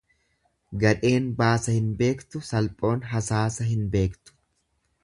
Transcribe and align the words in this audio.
Gadheen 0.83 1.27
baasa 1.41 1.75
hin 1.75 1.91
beektu, 2.01 2.43
salphoon 2.49 3.07
hasaasa 3.13 3.71
hin 3.75 3.87
beektu. 3.97 4.41